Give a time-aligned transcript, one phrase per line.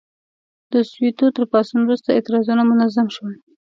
[0.71, 3.33] د سووېتو تر پاڅون وروسته اعتراضونه منظم شول.